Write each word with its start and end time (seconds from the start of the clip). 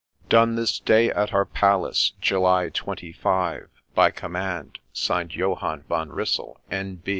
'Done 0.29 0.55
this 0.55 0.79
day, 0.79 1.11
at 1.11 1.31
our 1.31 1.45
palace,— 1.45 2.13
July 2.21 2.69
twenty 2.69 3.13
five,— 3.13 3.69
By 3.93 4.09
command, 4.09 4.79
(Signed) 4.93 5.35
Johann 5.35 5.83
Von 5.87 6.09
Russell, 6.09 6.59
N. 6.71 7.03